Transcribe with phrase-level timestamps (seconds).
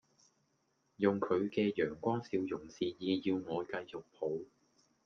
[0.97, 4.31] 用佢嘅陽光笑容示意要我繼續抱